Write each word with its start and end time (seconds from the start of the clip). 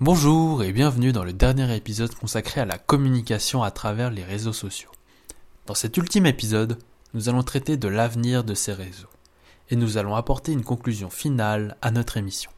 Bonjour 0.00 0.62
et 0.64 0.72
bienvenue 0.72 1.12
dans 1.12 1.24
le 1.24 1.32
dernier 1.32 1.74
épisode 1.76 2.14
consacré 2.14 2.60
à 2.60 2.64
la 2.64 2.78
communication 2.78 3.62
à 3.62 3.70
travers 3.70 4.10
les 4.10 4.24
réseaux 4.24 4.52
sociaux. 4.52 4.90
Dans 5.66 5.74
cet 5.74 5.96
ultime 5.96 6.26
épisode, 6.26 6.78
nous 7.14 7.28
allons 7.28 7.42
traiter 7.42 7.76
de 7.76 7.88
l'avenir 7.88 8.44
de 8.44 8.54
ces 8.54 8.72
réseaux 8.72 9.08
et 9.70 9.76
nous 9.76 9.98
allons 9.98 10.16
apporter 10.16 10.52
une 10.52 10.64
conclusion 10.64 11.10
finale 11.10 11.76
à 11.82 11.90
notre 11.90 12.16
émission. 12.16 12.50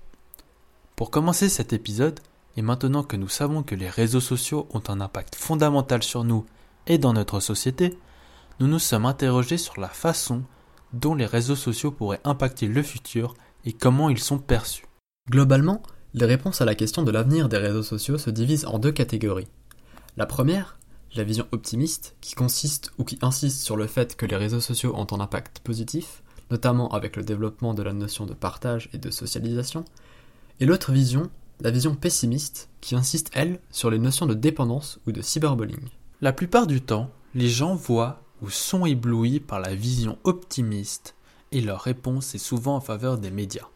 Pour 0.97 1.11
commencer 1.11 1.49
cet 1.49 1.73
épisode, 1.73 2.21
et 2.57 2.63
maintenant 2.63 3.03
que 3.03 3.17
nous 3.17 3.29
savons 3.29 3.63
que 3.63 3.75
les 3.75 3.89
réseaux 3.89 4.21
sociaux 4.21 4.67
ont 4.73 4.83
un 4.89 5.01
impact 5.01 5.35
fondamental 5.35 6.03
sur 6.03 6.25
nous 6.25 6.47
et 6.87 6.99
dans 6.99 7.13
notre 7.13 7.41
société, 7.41 7.99
nous 8.61 8.67
nous 8.67 8.79
sommes 8.79 9.07
interrogés 9.07 9.59
sur 9.59 9.79
la 9.81 9.89
façon 9.89 10.43
dont 10.93 11.15
les 11.15 11.27
réseaux 11.27 11.57
sociaux 11.57 11.91
pourraient 11.91 12.21
impacter 12.25 12.67
le 12.67 12.83
futur 12.83 13.35
et 13.65 13.73
comment 13.73 14.09
ils 14.11 14.19
sont 14.19 14.39
perçus. 14.39 14.87
Globalement, 15.31 15.83
les 16.15 16.27
réponses 16.27 16.61
à 16.61 16.65
la 16.65 16.75
question 16.75 17.03
de 17.03 17.11
l'avenir 17.11 17.49
des 17.49 17.59
réseaux 17.59 17.83
sociaux 17.83 18.19
se 18.19 18.31
divisent 18.31 18.67
en 18.67 18.79
deux 18.79 18.93
catégories. 18.93 19.49
La 20.17 20.27
première, 20.27 20.79
la 21.15 21.25
vision 21.25 21.47
optimiste, 21.53 22.17
qui 22.21 22.35
consiste 22.35 22.93
ou 22.99 23.05
qui 23.05 23.19
insiste 23.23 23.61
sur 23.61 23.77
le 23.77 23.87
fait 23.87 24.17
que 24.17 24.27
les 24.27 24.37
réseaux 24.37 24.61
sociaux 24.61 24.95
ont 24.97 25.07
un 25.13 25.21
impact 25.21 25.61
positif, 25.61 26.23
notamment 26.51 26.89
avec 26.91 27.17
le 27.17 27.23
développement 27.23 27.75
de 27.75 27.83
la 27.83 27.93
notion 27.93 28.27
de 28.27 28.35
partage 28.35 28.89
et 28.93 28.99
de 28.99 29.11
socialisation, 29.11 29.85
et 30.59 30.67
l'autre 30.67 30.93
vision, 30.93 31.31
la 31.61 31.71
vision 31.71 31.95
pessimiste, 31.95 32.69
qui 32.81 32.95
insiste, 32.95 33.31
elle, 33.35 33.61
sur 33.71 33.91
les 33.91 33.99
notions 33.99 34.27
de 34.27 34.35
dépendance 34.35 34.99
ou 35.07 35.13
de 35.13 35.23
cyberbullying. 35.23 35.89
La 36.21 36.33
plupart 36.33 36.67
du 36.67 36.81
temps, 36.81 37.11
les 37.35 37.49
gens 37.49 37.75
voient 37.75 38.23
ou 38.43 38.51
sont 38.51 38.87
éblouis 38.87 39.41
par 39.41 39.61
la 39.61 39.75
vision 39.75 40.19
optimiste, 40.25 41.15
et 41.53 41.61
leur 41.61 41.81
réponse 41.81 42.35
est 42.35 42.39
souvent 42.39 42.77
en 42.77 42.81
faveur 42.81 43.19
des 43.19 43.31
médias. 43.31 43.69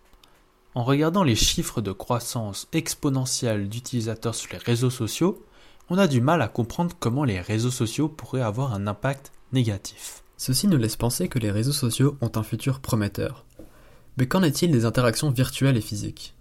En 0.75 0.83
regardant 0.83 1.23
les 1.23 1.37
chiffres 1.37 1.81
de 1.81 1.93
croissance 1.93 2.67
exponentielle 2.73 3.69
d'utilisateurs 3.69 4.35
sur 4.35 4.53
les 4.53 4.59
réseaux 4.59 4.91
sociaux, 4.91 5.45
on 5.89 5.99
a 5.99 6.09
du 6.09 6.21
mal 6.21 6.43
à 6.43 6.49
comprendre 6.49 6.97
comment 6.99 7.25
les 7.25 7.41
réseaux 7.41 7.71
sociaux 7.71 8.09
pourraient 8.09 8.41
avoir 8.41 8.75
un 8.75 8.87
impact 8.87 9.33
négatif. 9.53 10.23
Ceci 10.37 10.67
nous 10.67 10.79
laisse 10.79 10.97
penser 10.97 11.29
que 11.29 11.39
les 11.39 11.51
réseaux 11.51 11.73
sociaux 11.73 12.17
ont 12.21 12.33
un 12.35 12.43
futur 12.43 12.81
prometteur. 12.81 13.45
Mais 14.17 14.27
qu'en 14.27 14.43
est-il 14.43 14.73
des 14.73 14.85
interactions 14.85 15.31
virtuelles 15.31 15.77
et 15.77 15.83
physiques? 15.83 16.35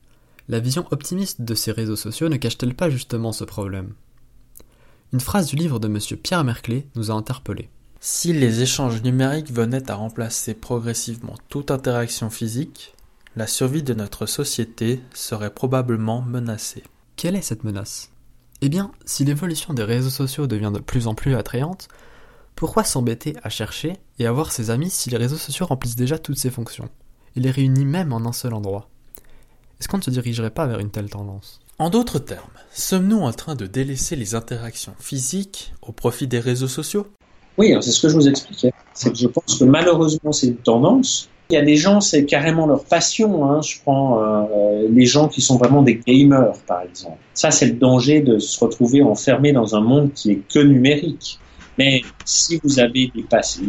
La 0.47 0.59
vision 0.59 0.85
optimiste 0.91 1.41
de 1.41 1.55
ces 1.55 1.71
réseaux 1.71 1.95
sociaux 1.95 2.29
ne 2.29 2.37
cache-t-elle 2.37 2.75
pas 2.75 2.89
justement 2.89 3.31
ce 3.31 3.43
problème? 3.43 3.93
Une 5.11 5.19
phrase 5.19 5.47
du 5.47 5.55
livre 5.55 5.79
de 5.79 5.87
M. 5.87 5.99
Pierre 6.21 6.43
Merclé 6.43 6.87
nous 6.95 7.11
a 7.11 7.13
interpellés. 7.13 7.69
Si 8.05 8.33
les 8.33 8.61
échanges 8.61 9.01
numériques 9.01 9.49
venaient 9.49 9.89
à 9.89 9.95
remplacer 9.95 10.53
progressivement 10.55 11.35
toute 11.47 11.71
interaction 11.71 12.29
physique, 12.29 12.95
la 13.37 13.47
survie 13.47 13.81
de 13.81 13.93
notre 13.93 14.25
société 14.25 14.99
serait 15.13 15.53
probablement 15.53 16.21
menacée. 16.21 16.83
Quelle 17.15 17.37
est 17.37 17.41
cette 17.41 17.63
menace? 17.63 18.11
Eh 18.59 18.67
bien, 18.67 18.91
si 19.05 19.23
l'évolution 19.23 19.73
des 19.73 19.85
réseaux 19.85 20.09
sociaux 20.09 20.47
devient 20.47 20.73
de 20.73 20.81
plus 20.81 21.07
en 21.07 21.15
plus 21.15 21.33
attrayante, 21.33 21.87
pourquoi 22.57 22.83
s'embêter 22.83 23.37
à 23.41 23.47
chercher 23.47 23.93
et 24.19 24.27
avoir 24.27 24.51
ses 24.51 24.69
amis 24.69 24.89
si 24.89 25.09
les 25.09 25.15
réseaux 25.15 25.37
sociaux 25.37 25.65
remplissent 25.65 25.95
déjà 25.95 26.19
toutes 26.19 26.37
ces 26.37 26.51
fonctions 26.51 26.89
et 27.37 27.39
les 27.39 27.51
réunissent 27.51 27.85
même 27.85 28.11
en 28.11 28.25
un 28.25 28.33
seul 28.33 28.53
endroit? 28.53 28.89
Est-ce 29.79 29.87
qu'on 29.87 29.99
ne 29.99 30.03
se 30.03 30.11
dirigerait 30.11 30.51
pas 30.51 30.67
vers 30.67 30.79
une 30.79 30.91
telle 30.91 31.09
tendance? 31.09 31.61
En 31.79 31.89
d'autres 31.89 32.19
termes, 32.19 32.51
sommes-nous 32.73 33.21
en 33.21 33.31
train 33.31 33.55
de 33.55 33.65
délaisser 33.65 34.17
les 34.17 34.35
interactions 34.35 34.93
physiques 34.99 35.73
au 35.81 35.93
profit 35.93 36.27
des 36.27 36.41
réseaux 36.41 36.67
sociaux? 36.67 37.07
Oui, 37.57 37.73
c'est 37.81 37.91
ce 37.91 38.01
que 38.01 38.09
je 38.09 38.15
vous 38.15 38.27
expliquais. 38.27 38.73
C'est 38.93 39.11
que 39.11 39.17
je 39.17 39.27
pense 39.27 39.59
que 39.59 39.63
malheureusement 39.63 40.31
c'est 40.31 40.47
une 40.47 40.57
tendance. 40.57 41.29
Il 41.49 41.55
y 41.55 41.57
a 41.57 41.61
des 41.61 41.75
gens, 41.75 42.01
c'est 42.01 42.25
carrément 42.25 42.65
leur 42.65 42.83
passion. 42.85 43.45
Hein. 43.45 43.61
Je 43.61 43.75
prends 43.83 44.23
euh, 44.23 44.87
les 44.89 45.05
gens 45.05 45.27
qui 45.27 45.41
sont 45.41 45.57
vraiment 45.57 45.83
des 45.83 45.95
gamers, 45.95 46.53
par 46.65 46.81
exemple. 46.81 47.17
Ça, 47.33 47.51
c'est 47.51 47.65
le 47.65 47.73
danger 47.73 48.21
de 48.21 48.39
se 48.39 48.63
retrouver 48.63 49.03
enfermé 49.03 49.51
dans 49.51 49.75
un 49.75 49.81
monde 49.81 50.13
qui 50.13 50.31
est 50.31 50.41
que 50.51 50.59
numérique. 50.59 51.39
Mais 51.77 52.01
si 52.25 52.59
vous 52.63 52.79
avez 52.79 53.11
des, 53.13 53.25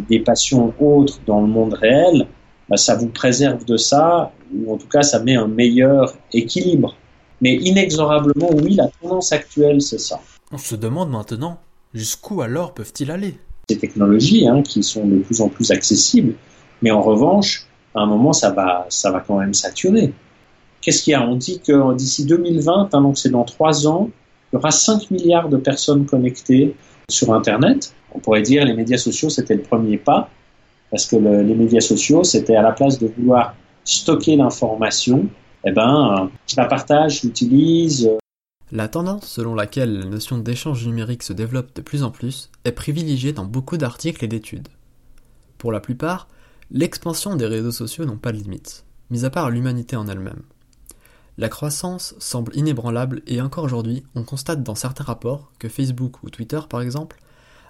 des 0.09 0.21
passions 0.21 0.73
autres 0.81 1.19
dans 1.27 1.41
le 1.41 1.49
monde 1.49 1.75
réel, 1.75 2.27
bah, 2.69 2.77
ça 2.77 2.95
vous 2.95 3.09
préserve 3.09 3.65
de 3.65 3.77
ça, 3.77 4.33
ou 4.55 4.73
en 4.73 4.77
tout 4.77 4.89
cas 4.89 5.03
ça 5.03 5.21
met 5.23 5.37
un 5.37 5.49
meilleur 5.49 6.15
équilibre. 6.33 6.97
Mais 7.41 7.57
inexorablement, 7.57 8.51
oui, 8.53 8.75
la 8.77 8.89
tendance 9.03 9.33
actuelle, 9.33 9.83
c'est 9.83 9.99
ça. 9.99 10.21
On 10.53 10.59
se 10.59 10.77
demande 10.77 11.11
maintenant, 11.11 11.59
jusqu'où 11.93 12.41
alors 12.41 12.73
peuvent-ils 12.73 13.11
aller? 13.11 13.35
Ces 13.69 13.79
technologies 13.79 14.47
hein, 14.47 14.63
qui 14.63 14.83
sont 14.83 15.07
de 15.07 15.19
plus 15.19 15.41
en 15.41 15.49
plus 15.49 15.71
accessibles, 15.71 16.35
mais 16.83 16.91
en 16.91 17.01
revanche, 17.01 17.67
à 17.95 18.01
un 18.01 18.07
moment, 18.07 18.33
ça 18.33 18.51
va, 18.51 18.87
ça 18.89 19.11
va 19.11 19.21
quand 19.21 19.39
même 19.39 19.55
saturer. 19.55 20.13
Qu'est-ce 20.81 21.03
qu'il 21.03 21.13
y 21.13 21.15
a? 21.15 21.27
On 21.27 21.37
dit 21.37 21.61
que 21.61 21.95
d'ici 21.95 22.27
2020, 22.27 22.91
hein, 22.93 23.01
donc 23.01 23.17
c'est 23.17 23.31
dans 23.31 23.45
trois 23.45 23.87
ans, 23.87 24.11
il 24.53 24.57
y 24.57 24.59
aura 24.59 24.71
5 24.71 25.11
milliards 25.11 25.49
de 25.49 25.57
personnes 25.57 26.05
connectées 26.05 26.75
sur 27.09 27.33
Internet. 27.33 27.95
On 28.15 28.19
pourrait 28.19 28.43
dire 28.43 28.65
les 28.65 28.75
médias 28.75 28.99
sociaux, 28.99 29.31
c'était 29.31 29.55
le 29.55 29.63
premier 29.63 29.97
pas, 29.97 30.29
parce 30.91 31.07
que 31.07 31.17
les 31.17 31.55
médias 31.55 31.81
sociaux, 31.81 32.23
c'était 32.23 32.57
à 32.57 32.63
la 32.63 32.73
place 32.73 32.99
de 32.99 33.11
vouloir 33.17 33.55
stocker 33.85 34.37
l'information, 34.37 35.27
eh 35.65 35.73
ben, 35.73 36.31
je 36.47 36.57
la 36.57 36.67
partage, 36.67 37.21
je 37.21 37.27
l'utilise. 37.27 38.11
La 38.75 38.89
tendance 38.89 39.29
selon 39.29 39.55
laquelle 39.55 40.01
la 40.01 40.05
notion 40.05 40.37
d'échange 40.37 40.85
numérique 40.85 41.23
se 41.23 41.33
développe 41.33 41.77
de 41.77 41.81
plus 41.81 42.03
en 42.03 42.11
plus 42.11 42.51
est 42.65 42.73
privilégiée 42.73 43.33
dans 43.33 43.45
beaucoup 43.45 43.77
d'articles 43.77 44.25
et 44.25 44.29
d'études. 44.29 44.67
Pour 45.59 45.71
la 45.71 45.79
plupart, 45.79 46.27
l'expansion 46.73 47.37
des 47.37 47.47
réseaux 47.47 47.71
sociaux 47.71 48.05
n'ont 48.05 48.19
pas 48.19 48.33
de 48.33 48.39
limite, 48.39 48.85
mis 49.11 49.25
à 49.25 49.31
part 49.31 49.51
l'humanité 49.51 49.95
en 49.95 50.09
elle-même. 50.09 50.43
La 51.39 51.49
croissance 51.49 52.17
semble 52.19 52.51
inébranlable 52.57 53.23
et 53.29 53.41
encore 53.41 53.63
aujourd'hui, 53.63 54.03
on 54.17 54.25
constate 54.25 54.65
dans 54.65 54.75
certains 54.75 55.05
rapports 55.05 55.53
que 55.61 55.69
Facebook 55.69 56.25
ou 56.25 56.31
Twitter 56.31 56.59
par 56.69 56.81
exemple 56.81 57.21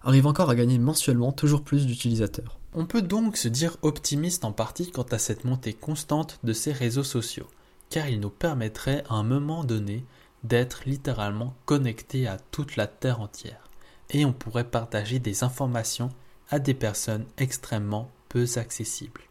arrivent 0.05 0.27
encore 0.27 0.49
à 0.49 0.55
gagner 0.55 0.79
mensuellement 0.79 1.33
toujours 1.33 1.65
plus 1.65 1.85
d'utilisateurs. 1.85 2.59
On 2.73 2.87
peut 2.87 3.03
donc 3.03 3.37
se 3.37 3.49
dire 3.49 3.77
optimiste 3.83 4.47
en 4.47 4.53
partie 4.53 4.91
quant 4.91 5.07
à 5.11 5.19
cette 5.19 5.45
montée 5.45 5.75
constante 5.75 6.41
de 6.45 6.55
ces 6.55 6.73
réseaux 6.73 7.05
sociaux, 7.05 7.49
car 7.91 8.09
ils 8.09 8.21
nous 8.21 8.31
permettraient 8.31 9.05
à 9.11 9.17
un 9.17 9.23
moment 9.23 9.65
donné 9.65 10.07
d'être 10.45 10.83
littéralement 10.87 11.55
connectés 11.65 12.29
à 12.29 12.39
toute 12.39 12.77
la 12.77 12.87
Terre 12.87 13.21
entière, 13.21 13.69
et 14.11 14.25
on 14.25 14.33
pourrait 14.33 14.71
partager 14.71 15.19
des 15.19 15.43
informations 15.43 16.11
à 16.51 16.59
des 16.59 16.75
personnes 16.75 17.27
extrêmement 17.39 18.11
peu 18.29 18.47
accessibles. 18.57 19.23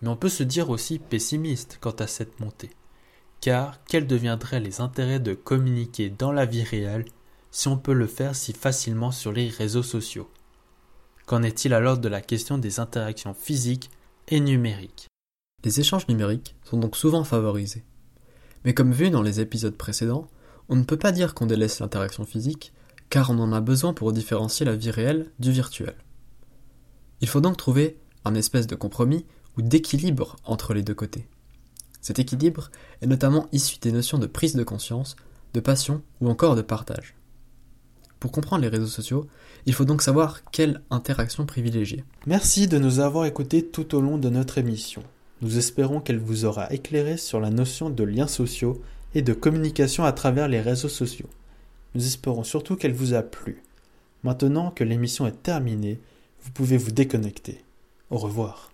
Mais 0.00 0.08
on 0.08 0.16
peut 0.16 0.28
se 0.28 0.42
dire 0.42 0.70
aussi 0.70 0.98
pessimiste 0.98 1.78
quant 1.80 1.92
à 1.92 2.06
cette 2.06 2.40
montée 2.40 2.70
car 3.42 3.84
quels 3.84 4.06
deviendraient 4.06 4.60
les 4.60 4.80
intérêts 4.80 5.20
de 5.20 5.34
communiquer 5.34 6.08
dans 6.08 6.32
la 6.32 6.46
vie 6.46 6.62
réelle 6.62 7.04
si 7.50 7.68
on 7.68 7.76
peut 7.76 7.92
le 7.92 8.06
faire 8.06 8.34
si 8.34 8.54
facilement 8.54 9.10
sur 9.10 9.32
les 9.32 9.48
réseaux 9.48 9.82
sociaux? 9.82 10.30
Qu'en 11.26 11.42
est-il 11.42 11.74
alors 11.74 11.98
de 11.98 12.08
la 12.08 12.22
question 12.22 12.56
des 12.56 12.80
interactions 12.80 13.34
physiques 13.34 13.90
et 14.28 14.40
numériques? 14.40 15.08
Les 15.64 15.80
échanges 15.80 16.08
numériques 16.08 16.54
sont 16.62 16.78
donc 16.78 16.96
souvent 16.96 17.24
favorisés. 17.24 17.84
Mais 18.64 18.74
comme 18.74 18.92
vu 18.92 19.10
dans 19.10 19.22
les 19.22 19.40
épisodes 19.40 19.76
précédents, 19.76 20.28
on 20.68 20.76
ne 20.76 20.84
peut 20.84 20.96
pas 20.96 21.12
dire 21.12 21.34
qu'on 21.34 21.46
délaisse 21.46 21.80
l'interaction 21.80 22.24
physique, 22.24 22.72
car 23.10 23.30
on 23.30 23.38
en 23.38 23.52
a 23.52 23.60
besoin 23.60 23.92
pour 23.92 24.12
différencier 24.12 24.64
la 24.64 24.76
vie 24.76 24.90
réelle 24.90 25.30
du 25.38 25.52
virtuel. 25.52 25.94
Il 27.20 27.28
faut 27.28 27.40
donc 27.40 27.56
trouver 27.56 27.98
un 28.24 28.34
espèce 28.34 28.66
de 28.66 28.74
compromis 28.74 29.26
ou 29.56 29.62
d'équilibre 29.62 30.36
entre 30.44 30.74
les 30.74 30.82
deux 30.82 30.94
côtés. 30.94 31.26
Cet 32.00 32.18
équilibre 32.18 32.70
est 33.00 33.06
notamment 33.06 33.48
issu 33.52 33.78
des 33.80 33.92
notions 33.92 34.18
de 34.18 34.26
prise 34.26 34.56
de 34.56 34.64
conscience, 34.64 35.16
de 35.54 35.60
passion 35.60 36.02
ou 36.20 36.28
encore 36.28 36.56
de 36.56 36.62
partage. 36.62 37.14
Pour 38.18 38.32
comprendre 38.32 38.62
les 38.62 38.68
réseaux 38.68 38.86
sociaux, 38.86 39.26
il 39.66 39.74
faut 39.74 39.84
donc 39.84 40.02
savoir 40.02 40.44
quelle 40.50 40.80
interaction 40.90 41.44
privilégier. 41.44 42.04
Merci 42.26 42.66
de 42.66 42.78
nous 42.78 43.00
avoir 43.00 43.26
écoutés 43.26 43.66
tout 43.66 43.94
au 43.94 44.00
long 44.00 44.18
de 44.18 44.28
notre 44.28 44.58
émission. 44.58 45.02
Nous 45.42 45.58
espérons 45.58 46.00
qu'elle 46.00 46.20
vous 46.20 46.44
aura 46.44 46.72
éclairé 46.72 47.16
sur 47.16 47.40
la 47.40 47.50
notion 47.50 47.90
de 47.90 48.04
liens 48.04 48.28
sociaux 48.28 48.80
et 49.14 49.22
de 49.22 49.32
communication 49.32 50.04
à 50.04 50.12
travers 50.12 50.46
les 50.46 50.60
réseaux 50.60 50.88
sociaux. 50.88 51.28
Nous 51.96 52.06
espérons 52.06 52.44
surtout 52.44 52.76
qu'elle 52.76 52.94
vous 52.94 53.12
a 53.12 53.22
plu. 53.22 53.62
Maintenant 54.22 54.70
que 54.70 54.84
l'émission 54.84 55.26
est 55.26 55.42
terminée, 55.42 56.00
vous 56.42 56.52
pouvez 56.52 56.76
vous 56.76 56.92
déconnecter. 56.92 57.64
Au 58.08 58.18
revoir. 58.18 58.70